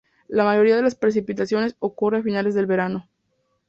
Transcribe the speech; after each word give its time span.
La 0.27 0.43
mayoría 0.45 0.75
de 0.75 0.81
las 0.81 0.95
precipitaciones 0.95 1.75
ocurren 1.77 2.21
a 2.21 2.23
finales 2.23 2.55
del 2.55 2.65
verano. 2.65 3.07